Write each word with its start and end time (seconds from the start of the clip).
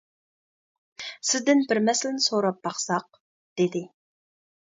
سىزدىن 1.31 1.61
بىر 1.73 1.81
مەسىلىنى 1.89 2.25
سوراپ 2.29 2.59
باقساق، 2.69 3.21
-دېدى. 3.23 3.85